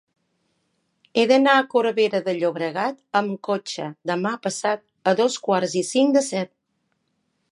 [1.17, 6.17] He d'anar a Corbera de Llobregat amb cotxe demà passat a dos quarts i cinc
[6.19, 6.53] de set.